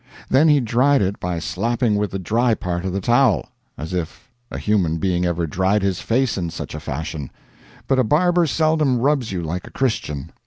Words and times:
Then 0.29 0.47
he 0.47 0.59
dried 0.59 1.03
it 1.03 1.19
by 1.19 1.37
slapping 1.37 1.95
with 1.95 2.09
the 2.09 2.17
dry 2.17 2.55
part 2.55 2.85
of 2.85 2.91
the 2.91 3.01
towel, 3.01 3.49
as 3.77 3.93
if 3.93 4.31
a 4.49 4.57
human 4.57 4.97
being 4.97 5.27
ever 5.27 5.45
dried 5.45 5.83
his 5.83 6.01
face 6.01 6.39
in 6.39 6.49
such 6.49 6.73
a 6.73 6.79
fashion; 6.79 7.29
but 7.87 7.99
a 7.99 8.03
barber 8.03 8.47
seldom 8.47 8.97
rubs 8.97 9.31
you 9.31 9.43
like 9.43 9.67
a 9.67 9.71
Christian. 9.71 10.31